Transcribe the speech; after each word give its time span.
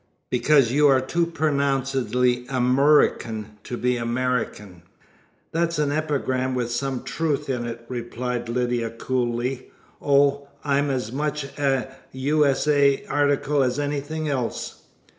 "Because 0.31 0.71
you 0.71 0.87
are 0.87 0.99
too 0.99 1.27
pronouncedly 1.27 2.47
Amurrican 2.49 3.59
to 3.63 3.77
be 3.77 3.97
American." 3.97 4.81
"That's 5.51 5.77
an 5.77 5.91
epigram 5.91 6.55
with 6.55 6.71
some 6.71 7.03
truth 7.03 7.47
in 7.51 7.67
it," 7.67 7.85
replied 7.87 8.49
Lydia 8.49 8.89
coolly. 8.89 9.69
"Oh, 10.01 10.47
I'm 10.63 10.89
as 10.89 11.11
much 11.11 11.43
a 11.59 11.93
U. 12.13 12.43
S. 12.47 12.67
A. 12.67 13.05
article 13.09 13.61
as 13.61 13.77
anything 13.77 14.27
else. 14.27 14.81